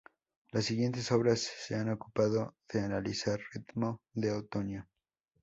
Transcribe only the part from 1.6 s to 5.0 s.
han ocupado de analizar "Ritmo de Otoño:"